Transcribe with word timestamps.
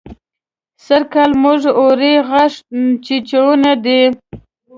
سرکال 0.85 1.31
زموږ 1.37 1.61
اوړه 1.79 2.13
غاښ 2.27 2.53
چيچوني 3.05 3.73
دي. 3.83 4.01